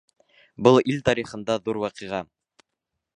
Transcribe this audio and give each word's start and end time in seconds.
Был— 0.67 0.79
ил 0.93 1.03
тарихында 1.09 1.59
ҙур 1.69 1.81
ваҡиға. 1.87 2.23